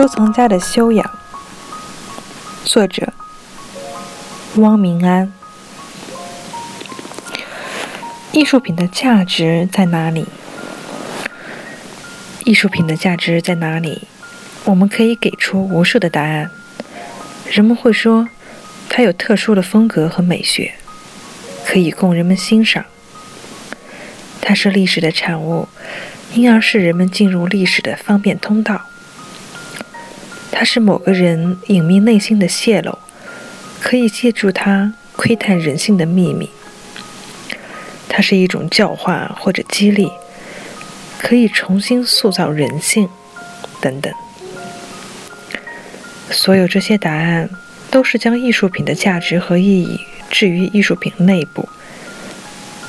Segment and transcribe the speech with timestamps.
[0.00, 1.10] 收藏家的修养，
[2.64, 3.12] 作者
[4.56, 5.30] 汪明安。
[8.32, 10.24] 艺术品的价值在哪里？
[12.46, 14.08] 艺术品的价值在哪里？
[14.64, 16.50] 我们可以给出无数的答案。
[17.50, 18.26] 人们会说，
[18.88, 20.72] 它有特殊的风格和美学，
[21.66, 22.86] 可以供人们欣赏。
[24.40, 25.68] 它是历史的产物，
[26.32, 28.86] 因而是人们进入历史的方便通道。
[30.60, 32.98] 它是某个人隐秘内心的泄露，
[33.80, 36.50] 可以借助它窥探人性的秘密。
[38.10, 40.12] 它是一种教化或者激励，
[41.18, 43.08] 可以重新塑造人性，
[43.80, 44.12] 等等。
[46.30, 47.48] 所有这些答案
[47.90, 51.66] 都是将艺术品的价值和意义置于艺术品内部。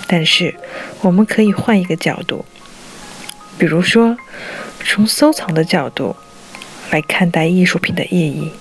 [0.07, 0.53] 但是，
[0.99, 2.43] 我们可以换一个角度，
[3.57, 4.17] 比如说，
[4.83, 6.13] 从收藏的角度。
[6.91, 8.51] 来看待艺术品的意义。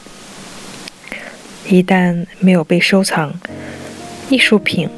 [1.69, 3.34] 一旦没有被收藏，
[4.28, 4.89] 艺术品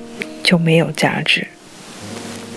[0.42, 1.48] 就没有价值。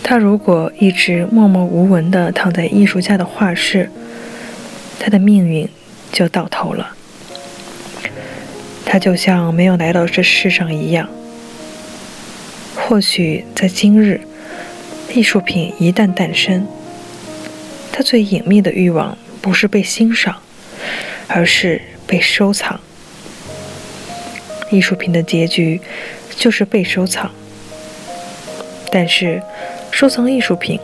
[0.04, 3.90] 它如果一直默默无闻地躺在艺术家的画室，
[5.00, 5.68] 它的命运
[6.12, 6.96] 就到头了。
[8.86, 11.10] 它就像没有来到这世上一样。
[12.76, 14.22] 或许在今日，
[15.12, 16.68] 艺术品一旦诞生，
[17.92, 20.42] 它最隐秘的欲望不是被欣赏。
[21.28, 22.80] 而是被收藏。
[24.72, 25.80] 艺术品的结局
[26.36, 27.32] 就是被收藏。
[28.92, 29.42] 但是，
[29.92, 30.80] 收藏艺术品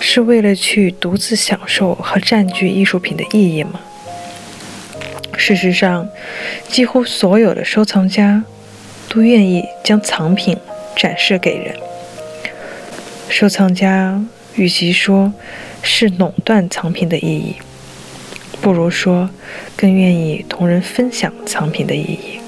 [0.00, 3.80] 是为了去独自享受和占据艺术品的意义吗？
[5.36, 6.08] 事实上，
[6.68, 8.44] 几乎所有的收藏家
[9.08, 10.58] 都愿意将藏品
[10.96, 11.76] 展示给人。
[13.28, 14.20] 收藏家
[14.56, 15.32] 与其说
[15.82, 17.56] 是垄断藏品的意义。
[18.68, 19.30] 不如说，
[19.74, 22.38] 更愿意同人分享藏品的意义。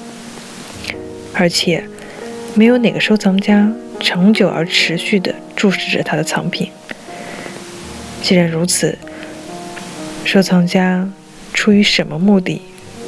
[1.33, 1.83] 而且，
[2.53, 6.69] 没有哪个收藏家长久而持续地注视着他的藏品。
[8.21, 8.95] 既然如此，
[10.23, 11.09] 收藏家
[11.55, 12.61] 出于什么目的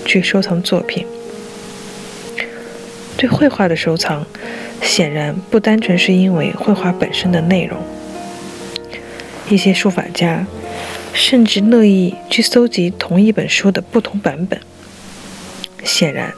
[0.07, 1.05] 去收藏作品？
[3.15, 4.25] 对绘画的收藏，
[4.81, 7.77] 显然不单纯是因为绘画本身的内容。
[9.51, 10.43] 一些书法家。
[11.13, 14.59] 甚至乐意去搜集同一本书的不同版本。
[15.83, 16.33] 显然，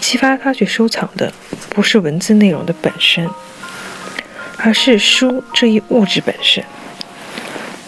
[0.00, 1.32] 激发他去收藏的
[1.70, 3.28] 不是文字内容的本身，
[4.58, 6.64] 而是书这一物质本身，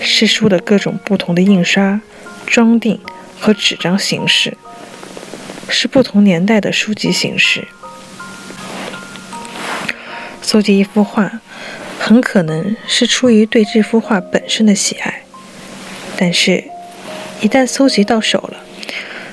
[0.00, 2.00] 是书的各种不同的印刷、
[2.46, 3.00] 装订
[3.38, 4.56] 和纸张形式，
[5.68, 7.68] 是不同年代的书籍形式。
[10.42, 11.40] 搜集一幅画，
[12.00, 15.22] 很可能是出于对这幅画本身的喜爱。
[16.20, 16.64] 但是，
[17.40, 18.56] 一旦搜集到手了，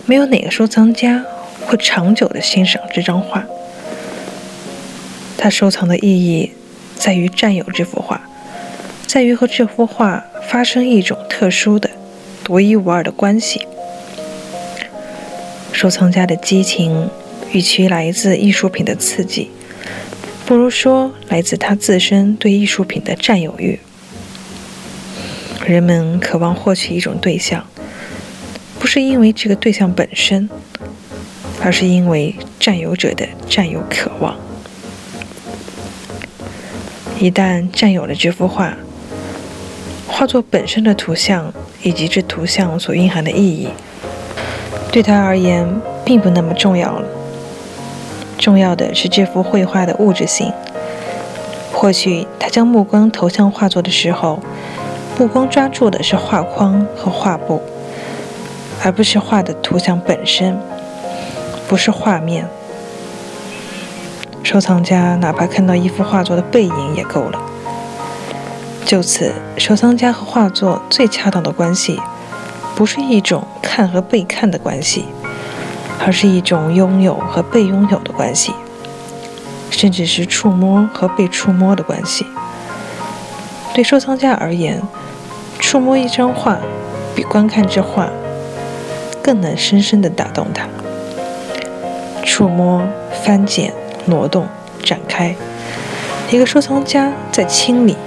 [0.05, 1.25] 没有哪个收藏家
[1.65, 3.43] 会长久地欣赏这张画。
[5.35, 6.51] 他收藏的意义
[6.95, 8.21] 在于占有这幅画，
[9.07, 11.89] 在于和这幅画发生一种特殊的、
[12.43, 13.65] 独一无二的关系。
[15.73, 17.09] 收藏家的激情，
[17.51, 19.49] 与其来自艺术品的刺激，
[20.45, 23.79] 不如说来自他自身对艺术品的占有欲。
[25.65, 27.65] 人们渴望获取一种对象，
[28.77, 30.47] 不是因为这个对象本身，
[31.63, 34.35] 而是因为占有者的占有渴望。
[37.17, 38.77] 一旦占有了这幅画，
[40.07, 41.51] 画作本身的图像
[41.81, 43.69] 以及这图像所蕴含的意义，
[44.91, 45.67] 对他而言
[46.05, 47.07] 并不那么重要了。
[48.37, 50.53] 重要的是这幅绘画的物质性。
[51.73, 54.39] 或许他将目光投向画作的时候。
[55.17, 57.61] 目光抓住的是画框和画布，
[58.83, 60.59] 而不是画的图像本身，
[61.69, 62.45] 不是画面。
[64.43, 67.41] 收藏家哪怕看到一幅画作的背影也够了。
[68.85, 71.99] 就此，收藏家和画作最恰当的关系，
[72.75, 75.05] 不是一种看和被看的关系，
[76.05, 78.53] 而是一种拥有和被拥有的关系，
[79.69, 82.25] 甚至是触摸和被触摸的关系。
[83.75, 84.81] 对收藏家而言，
[85.59, 86.57] 触摸一张画，
[87.13, 88.09] 比观看这画
[89.21, 90.65] 更能深深地打动他。
[92.23, 92.81] 触摸、
[93.21, 93.73] 翻检、
[94.05, 94.47] 挪动、
[94.81, 95.35] 展开，
[96.31, 97.97] 一个收藏家在清理，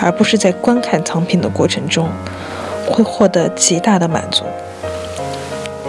[0.00, 2.08] 而不是在观看藏品的过程中，
[2.88, 4.44] 会获得极大的满足。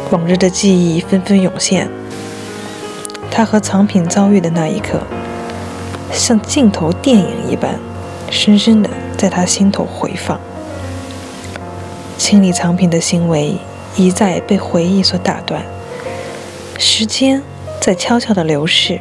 [0.09, 1.88] 往日的记忆纷纷涌现，
[3.29, 5.00] 他和藏品遭遇的那一刻，
[6.12, 7.75] 像镜头电影一般，
[8.31, 8.89] 深深地
[9.21, 10.41] 在他心头回放。
[12.18, 13.56] 清理藏品的行为
[13.95, 15.63] 一再被回忆所打断，
[16.79, 17.44] 时间
[17.79, 19.00] 在悄悄地流逝，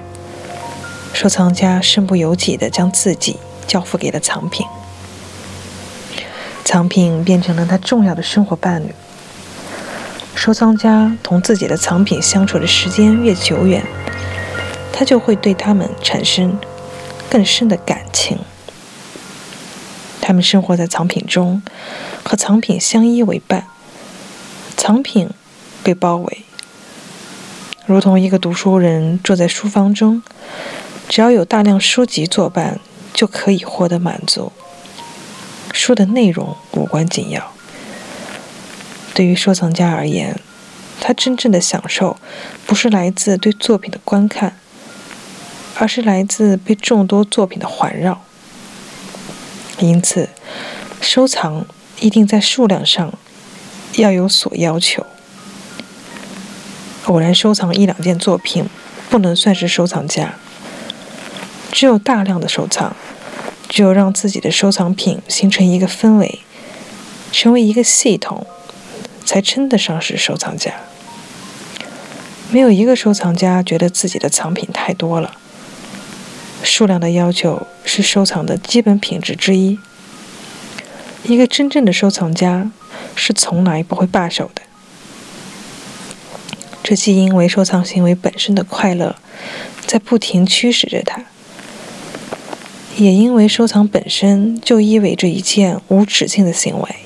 [1.14, 4.66] 收藏家身不由己地将自己交付给了藏品，
[6.66, 8.94] 藏品变成了他重要的生活伴侣。
[10.34, 13.82] 收藏家同自己的藏品相处的时间越久远，
[14.92, 16.58] 他就会对他们产生
[17.30, 18.38] 更深的感情。
[20.30, 21.60] 他们生活在藏品中，
[22.22, 23.66] 和藏品相依为伴。
[24.76, 25.28] 藏品
[25.82, 26.44] 被包围，
[27.84, 30.22] 如同一个读书人坐在书房中，
[31.08, 32.78] 只要有大量书籍作伴，
[33.12, 34.52] 就可以获得满足。
[35.72, 37.50] 书的内容无关紧要。
[39.12, 40.38] 对于收藏家而言，
[41.00, 42.16] 他真正的享受
[42.64, 44.56] 不是来自对作品的观看，
[45.74, 48.22] 而是来自被众多作品的环绕。
[49.80, 50.28] 因此，
[51.00, 51.66] 收藏
[52.00, 53.12] 一定在数量上
[53.96, 55.06] 要有所要求。
[57.06, 58.68] 偶然收藏一两件作品，
[59.08, 60.34] 不能算是收藏家。
[61.72, 62.94] 只有大量的收藏，
[63.68, 66.40] 只有让自己的收藏品形成一个氛围，
[67.32, 68.46] 成为一个系统。
[69.22, 70.74] 才称得上是收藏家。
[72.50, 75.36] 没有一个收藏家觉得自己的藏品太多了。
[76.62, 79.78] 数量的要求是收藏的基本品质之一。
[81.24, 82.70] 一个真正的收藏家
[83.14, 84.62] 是从来不会罢手的。
[86.82, 89.16] 这既因为收藏行为本身的快乐
[89.86, 91.24] 在不停驱使着他，
[92.96, 96.96] 也因为收藏本身就意味着一件无止境的行为。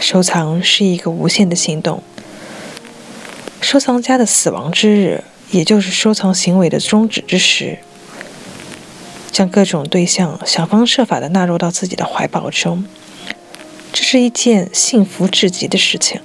[0.00, 2.02] 收藏是一个无限的行动。
[3.60, 7.78] 收藏家的死亡之日，也就是收藏行为的终止之时，
[9.32, 12.84] 将各种对象想方设法地纳入到自己的怀抱中，
[13.92, 16.20] 这是一件幸福至极的事情。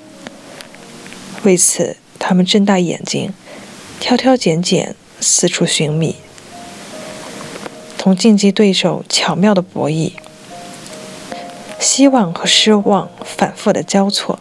[1.43, 3.33] 为此，他们睁大眼睛，
[3.99, 6.15] 挑挑拣拣，四处寻觅，
[7.97, 10.13] 同竞技对手巧妙的博弈。
[11.79, 14.39] 希望和失望反复的交错。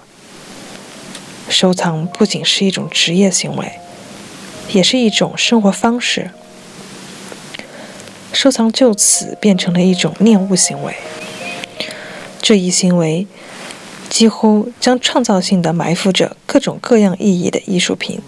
[1.49, 3.73] 收藏不仅是一种职业行为，
[4.72, 6.30] 也是一种生活方式。
[8.32, 10.94] 收藏就此变成了一种恋物行为。
[12.40, 13.26] 这一行为
[14.08, 18.20] 几乎将创造性的埋伏着各种各样意义的艺术品，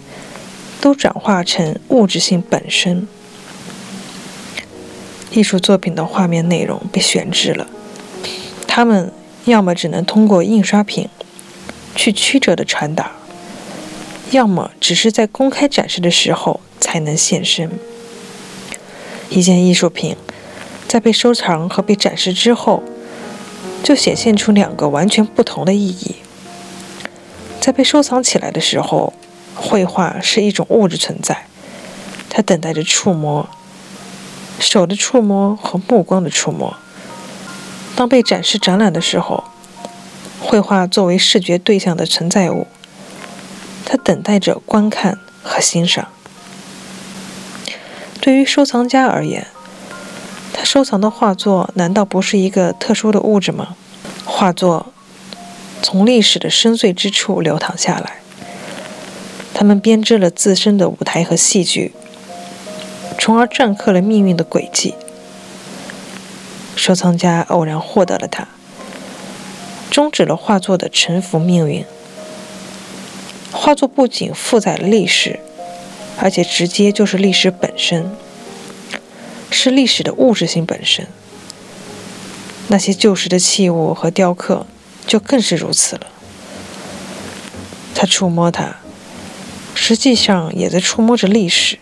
[0.79, 3.07] 都转化成物质性本身。
[5.31, 7.67] 艺术作品的画面内容被选制了。
[8.67, 9.11] 他们
[9.45, 11.09] 要么只能通过印刷品
[11.95, 13.11] 去曲折的传达，
[14.35, 17.71] 要么只是在公开展示的时候才能现身。
[19.29, 20.17] 一件艺术品
[20.89, 22.83] 在被收藏和被展示之后，
[23.81, 26.15] 就显现出两个完全不同的意义。
[27.61, 29.13] 在被收藏起来的时候，
[29.55, 31.47] 绘画是一种物质存在，
[32.29, 33.47] 它等待着触摸，
[34.59, 36.75] 手的触摸和目光的触摸。
[37.95, 39.45] 当被展示展览的时候，
[40.41, 42.67] 绘画作为视觉对象的存在物，
[43.85, 46.07] 它等待着观看和欣赏。
[48.19, 49.45] 对于收藏家而言，
[50.51, 53.75] 他收藏的画作难道不是一个特殊的物质吗？
[54.25, 54.91] 画作
[55.83, 58.21] 从历史的深邃之处流淌下来，
[59.53, 61.93] 他们编织了自身的舞台和戏剧，
[63.19, 64.95] 从而篆刻了命运的轨迹。
[66.75, 68.47] 收藏家偶然获得了它，
[69.91, 71.85] 终止了画作的沉浮命运。
[73.65, 75.39] 画作不仅负载了历史，
[76.19, 78.11] 而且直接就是历史本身，
[79.49, 81.07] 是历史的物质性本身。
[82.67, 84.67] 那些旧时的器物和雕刻
[85.07, 86.05] 就更是如此了。
[87.95, 88.75] 他触摸它，
[89.73, 91.79] 实际上也在触摸着历史。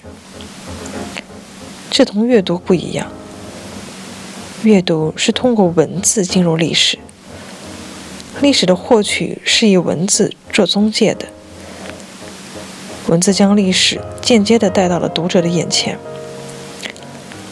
[1.91, 3.11] 这同阅读不一样。
[4.61, 6.97] 阅读是通过文字进入历史，
[8.39, 11.27] 历史的获取是以文字做中介的，
[13.07, 15.97] 文字将历史间接地带到了读者的眼前。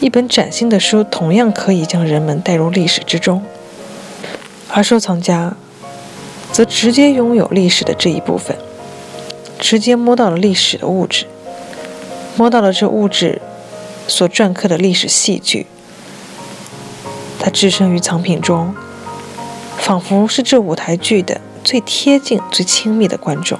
[0.00, 3.44] 一本崭新的书同样可以将人们带入历史之中，
[4.68, 5.54] 而收藏家
[6.50, 8.56] 则直接拥有历史的这一部分，
[9.58, 11.26] 直接摸到了历史的物质，
[12.36, 13.40] 摸到了这物质
[14.08, 15.66] 所篆刻的历史戏剧。
[17.38, 18.74] 他置身于藏品中，
[19.76, 23.58] 仿佛是这舞台剧的最贴近、最亲密的观众。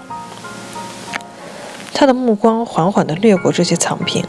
[1.95, 4.25] 他的目光缓缓地掠过这些藏品。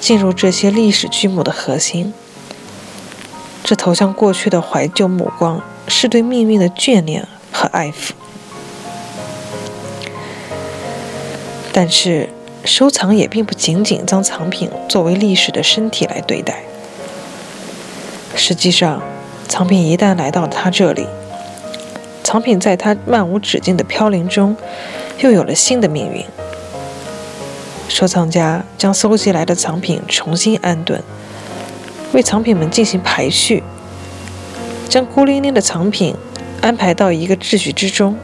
[0.00, 2.14] 进入这些历史剧目的核心，
[3.62, 8.12] 这投向过去的怀旧目光是对命运的眷恋和爱抚。
[11.70, 12.30] 但是，
[12.64, 16.62] 收藏也并不仅仅将藏品作为历史的身体来对待。
[18.34, 19.02] 实际上，
[19.46, 21.06] 藏品一旦来到他这里，
[22.24, 24.56] 藏品在他漫无止境的飘零中，
[25.18, 26.24] 又有了新的命运。
[27.90, 31.02] 收藏家将搜集来的藏品重新安顿，
[32.12, 33.64] 为藏品们进行排序，
[34.88, 36.14] 将孤零零的藏品
[36.62, 38.16] 安排到一个秩序之中，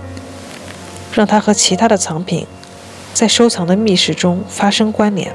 [1.12, 2.46] 让它和其他的藏品
[3.12, 5.34] 在收藏的密室中发生关联。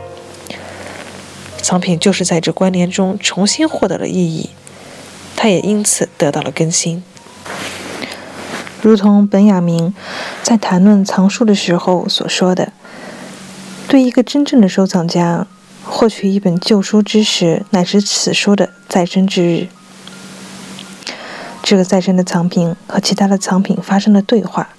[1.61, 4.49] 藏品就是在这关联中重新获得了意义，
[5.35, 7.03] 它也因此得到了更新。
[8.81, 9.93] 如同本雅明
[10.41, 12.71] 在谈论藏书的时候所说的。
[13.91, 15.45] 对一个真正的收藏家，
[15.83, 19.67] 获取一本旧书之时，乃是此书的再生之日。
[21.61, 24.69] 这个再生的藏品和其他的藏品发生了对话。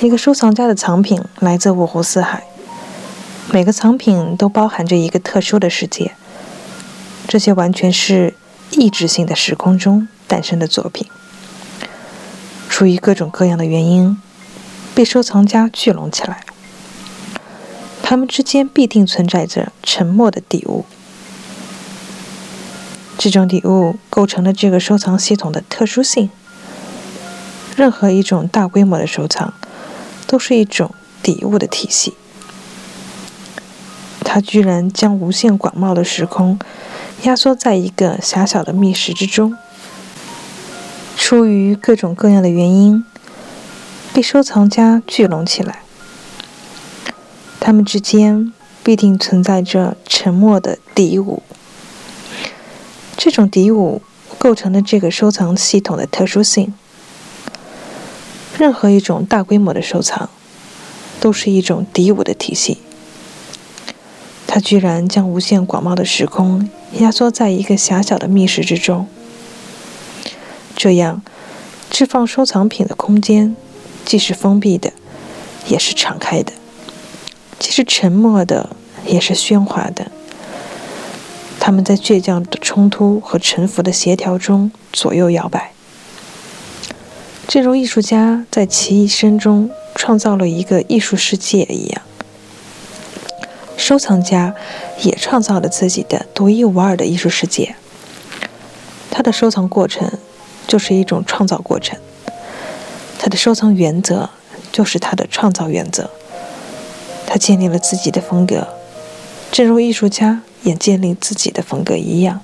[0.00, 2.42] 一个收藏家的藏品来自五湖四海，
[3.52, 6.16] 每个藏品都包含着一个特殊的世界。
[7.28, 8.34] 这些完全是
[8.72, 11.06] 意志性的时空中诞生的作品，
[12.68, 14.20] 出于各种各样的原因，
[14.92, 16.44] 被收藏家聚拢起来。
[18.02, 20.84] 他们之间必定存在着沉默的底物，
[23.16, 26.28] 这种底物构成了这个收藏系统的特殊性。
[27.74, 29.54] 任何一种大规模的收藏，
[30.26, 32.12] 都是一种底物的体系。
[34.24, 36.58] 它居然将无限广袤的时空
[37.22, 39.56] 压缩在一个狭小的密室之中。
[41.16, 43.04] 出于各种各样的原因，
[44.12, 45.81] 被收藏家聚拢起来。
[47.64, 48.52] 他们之间
[48.82, 51.44] 必定存在着沉默的敌伍，
[53.16, 54.02] 这种敌伍
[54.36, 56.74] 构成了这个收藏系统的特殊性。
[58.58, 60.28] 任何一种大规模的收藏，
[61.20, 62.78] 都是一种敌伍的体系。
[64.48, 69.06] 它居然将无限广袤的时空压缩在一个狭小的密室之中，
[70.74, 71.22] 这样
[71.88, 73.54] 置放收藏品的空间
[74.04, 74.92] 既是封闭的，
[75.68, 76.52] 也是敞开的。
[77.62, 78.70] 既是沉默的，
[79.06, 80.10] 也是喧哗的。
[81.60, 85.72] 他们在倔强的冲突和沉浮的协调中左右摇摆，
[87.46, 92.02] 正如艺术家在其一生中创造了一个艺术世界一样，
[93.76, 94.56] 收藏家
[95.02, 97.76] 也创造了自己的独一无二的艺术世界。
[99.08, 100.10] 他的收藏过程
[100.66, 101.96] 就是一种创造过程，
[103.20, 104.28] 他的收藏原则
[104.72, 106.10] 就是他的创造原则。
[107.32, 108.68] 他建立了自己的风格，
[109.50, 112.42] 正如艺术家也建立自己的风格一样。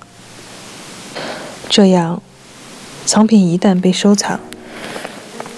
[1.69, 2.23] 这样，
[3.05, 4.39] 藏品一旦被收藏，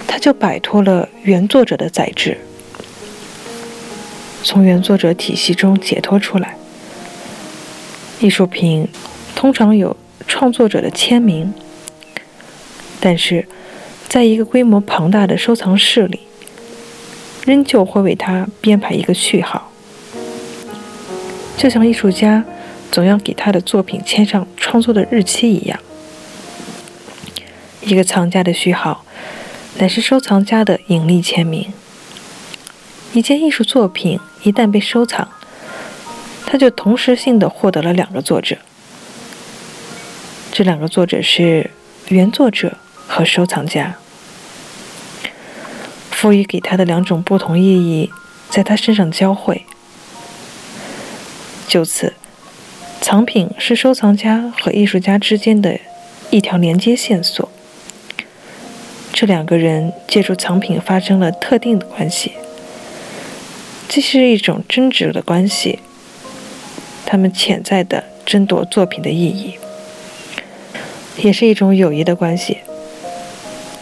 [0.06, 2.42] 他就摆脱了原作者的宰制，
[4.44, 6.58] 从原作者体系中解脱出来。
[8.20, 8.86] 艺术品
[9.34, 9.96] 通常有
[10.28, 11.54] 创作者的签名，
[13.00, 13.48] 但是，
[14.10, 16.20] 在一个规模庞大的收藏室里。
[17.44, 19.70] 仍旧会为他编排一个序号，
[21.56, 22.44] 就像艺术家
[22.90, 25.78] 总要给他的作品签上创作的日期一样。
[27.80, 29.04] 一个藏家的序号，
[29.78, 31.72] 乃是收藏家的隐匿签名。
[33.12, 35.28] 一件艺术作品一旦被收藏，
[36.46, 38.56] 它就同时性的获得了两个作者，
[40.52, 41.70] 这两个作者是
[42.08, 43.96] 原作者和收藏家。
[46.22, 48.08] 赋予给他的两种不同意义，
[48.48, 49.66] 在他身上交汇。
[51.66, 52.14] 就此，
[53.00, 55.80] 藏品是收藏家和艺术家之间的
[56.30, 57.50] 一条连接线索。
[59.12, 62.30] 这两个人借助藏品发生了特定的关系，
[63.88, 65.80] 这是一种争执的关系。
[67.04, 69.54] 他们潜在的争夺作品的意义，
[71.16, 72.58] 也是一种友谊的关系。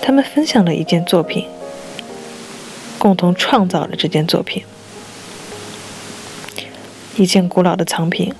[0.00, 1.46] 他们分享了一件作品。
[3.00, 4.62] 共同创造了这件作品，
[7.16, 8.34] 一件古老的藏品，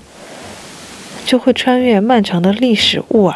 [1.25, 3.35] 就会穿越漫长的历史雾霭，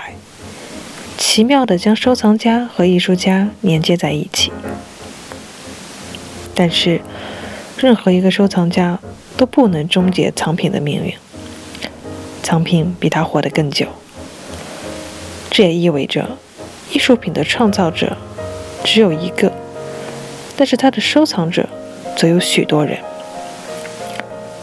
[1.17, 4.51] 奇妙地将收藏家和艺术家连接在一起。
[6.53, 7.01] 但是，
[7.75, 8.99] 任何一个收藏家
[9.35, 11.11] 都不能终结藏品的命运。
[12.43, 13.87] 藏品比他活得更久。
[15.49, 16.37] 这也意味着，
[16.91, 18.15] 艺术品的创造者
[18.83, 19.51] 只有一个，
[20.57, 21.67] 但是他的收藏者
[22.17, 22.97] 则有许多人。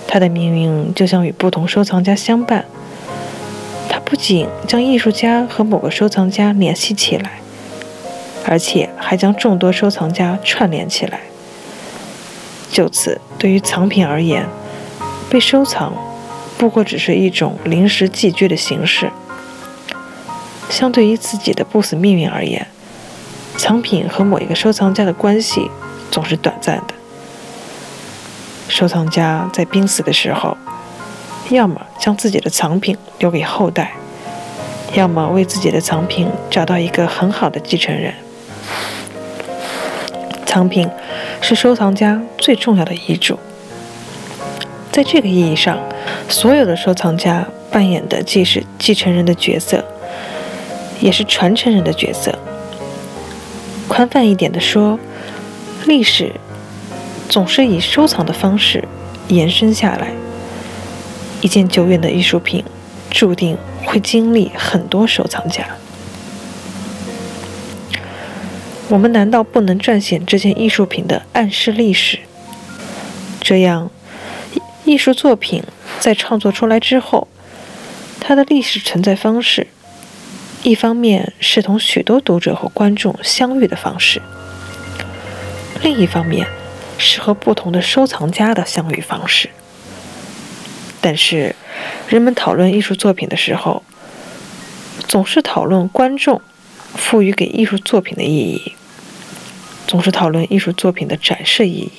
[0.06, 2.64] 他的命运就像与不同收藏家相伴。
[3.88, 7.40] 他不仅将艺术家和某个收藏家联系起来，
[8.46, 11.20] 而且还将众多收藏家串联起来。
[12.70, 14.46] 就此，对于藏品而言，
[15.28, 15.92] 被收藏
[16.56, 19.11] 不过只是一种临时寄居的形式。
[20.70, 22.66] 相对于自己的不死命运而言，
[23.56, 25.71] 藏品和某一个收藏家的关系
[26.11, 26.94] 总是短暂的。
[28.68, 30.56] 收藏家在濒死的时候，
[31.50, 33.92] 要么将自己的藏品留给后代，
[34.94, 38.14] 要么为自己的藏品找到一个很好的继承人。
[40.47, 40.88] 藏品
[41.40, 43.38] 是收藏家最重要的遗嘱。
[44.90, 45.78] 在这个意义上，
[46.28, 49.85] 所有的收藏家扮演的既是继承人的角色，
[51.00, 52.38] 也是传承人的角色。
[53.92, 54.99] 宽泛一点的说，
[55.84, 56.32] 历史。
[57.28, 58.82] 总是以收藏的方式
[59.28, 60.12] 延伸下来。
[61.42, 62.64] 一件久远的艺术品，
[63.11, 65.66] 注定会经历很多收藏家。
[68.88, 72.18] 我们难道不能撰写这件艺术品的暗示历史？
[73.42, 73.90] 这样，
[74.87, 75.62] 艺术作品
[76.00, 77.28] 在创作出来之后，
[78.20, 79.66] 它的历史存在方式，
[80.62, 84.23] 一方面是同许多读者和观众相遇的方式，
[85.83, 86.47] 另一方面。
[87.04, 89.50] 是和不同的收藏家的相遇方式。
[91.00, 91.57] 但是，
[92.09, 93.83] 人们讨论艺术作品的时候，
[95.09, 96.40] 总是讨论观众
[96.94, 98.75] 赋予给艺术作品的意义，
[99.88, 101.92] 总是讨论艺术作品的展示意义。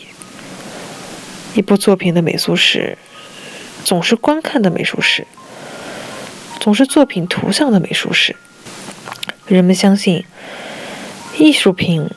[1.56, 2.98] 一部作品的美术史，
[3.84, 5.28] 总是观看的美术史，
[6.62, 8.34] 总是作品图像的美术史。
[9.48, 10.24] 人们相信，
[11.38, 12.10] 艺术品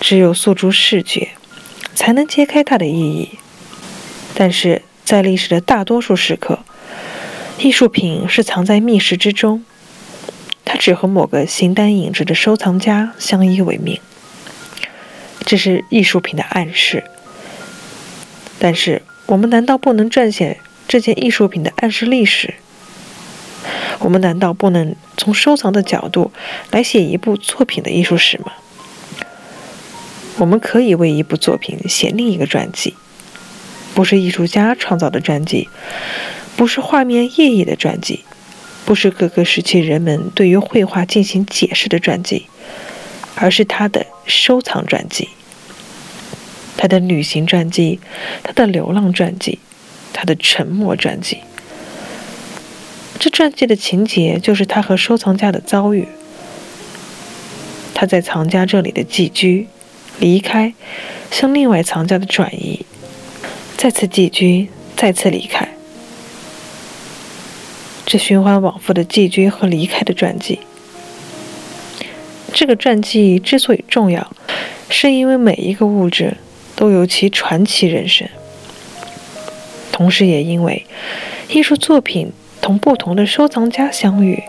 [0.00, 1.30] 只有诉诸视觉。
[1.94, 3.38] 才能揭开它的意义，
[4.34, 6.58] 但是在历史的大多数时刻，
[7.58, 9.64] 艺术品是藏在密室之中，
[10.62, 13.98] 它只和某个形单影只的收藏家相依为命。
[15.46, 17.02] 这是艺术品的暗示。
[18.58, 22.54] 但是，我们难道不能撰写这件艺术品的暗示历史？
[23.98, 26.30] 我们难道不能从收藏的角度
[26.70, 28.52] 来写一部作品的艺术史吗？
[30.38, 32.94] 我们可以为一部作品写另一个传记，
[33.94, 35.68] 不是艺术家创造的传记，
[36.56, 38.22] 不是画面意义的传记，
[38.84, 42.46] 不是各个时期人们对于绘画进行解释的传记，
[43.34, 45.30] 而是他的收藏传记，
[46.76, 47.98] 他的旅行传记，
[48.42, 49.58] 他的流浪传记，
[50.12, 51.38] 他的沉默传记。
[53.18, 56.06] 这传记的情节就是他和收藏家的遭遇，
[57.94, 59.68] 他在藏家这里的寄居。
[60.18, 60.72] 离开，
[61.30, 62.86] 向另外藏家的转移，
[63.76, 65.68] 再次寄居，再次离开，
[68.06, 70.60] 这循环往复的寄居和离开的传记。
[72.54, 74.34] 这个传记之所以重要，
[74.88, 76.38] 是因为每一个物质
[76.74, 78.26] 都有其传奇人生，
[79.92, 80.86] 同时也因为
[81.50, 82.32] 艺术作品
[82.66, 84.42] 同不同的收藏家相遇，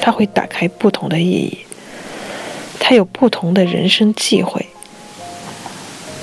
[0.00, 1.58] 它会打开不同的意义，
[2.80, 4.64] 它有不同的人生际会。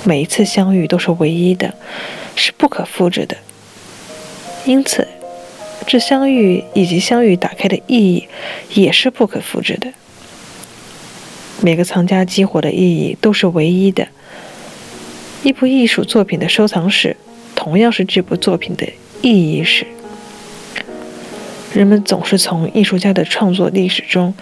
[0.02, 1.72] 每一次相遇都是唯一的，
[2.34, 3.36] 是不可复制的。
[4.64, 5.06] 因此，
[5.86, 8.26] 这相遇以及相遇打开的意义
[8.70, 9.92] 也是不可复制的。
[11.60, 14.08] 每个藏家激活的意义都是唯一的。
[15.44, 17.16] 一部艺术作品的收藏史，
[17.54, 18.84] 同样是这部作品的
[19.22, 19.86] 意义史。
[21.74, 24.32] 人们总是从艺术家的创作历史中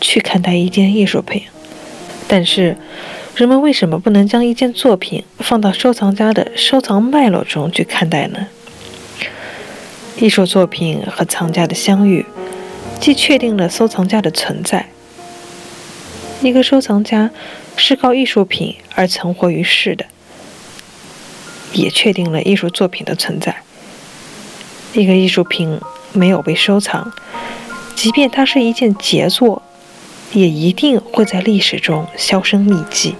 [0.00, 1.42] 去看待一件艺术品，
[2.26, 2.76] 但是。
[3.36, 8.48] 人们为什么不能将一件作品放到收藏家的收藏脉络中去看待呢？
[10.18, 12.26] 艺术作品和藏家的相遇，
[12.98, 14.88] 既确定了收藏家的存在。
[16.42, 17.30] 一个收藏家
[17.76, 20.06] 是靠艺术品而存活于世的，
[21.72, 23.54] 也确定了艺术作品的存在。
[24.94, 25.78] 一个艺术品
[26.12, 27.12] 没有被收藏，
[27.94, 29.62] 即便它是一件杰作，
[30.32, 33.16] 也一定会在历史中销声匿迹。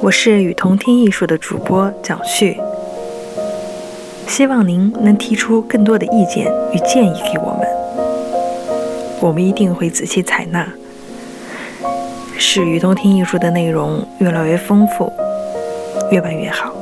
[0.00, 2.60] 我是与同听艺术的主播蒋旭，
[4.26, 7.66] 希望您能提出更多的意见与建议给我们，
[9.22, 10.70] 我们一定会仔细采纳，
[12.38, 15.12] 使于东听艺术的内容越来越丰富，
[16.10, 16.72] 越办越好。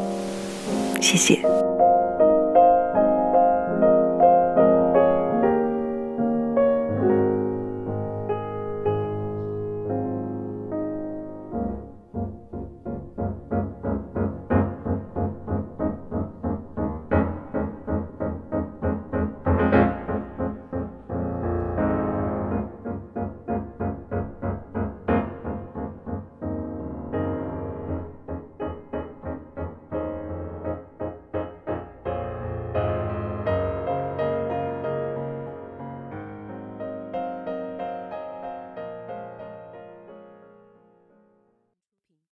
[1.00, 1.51] 谢谢。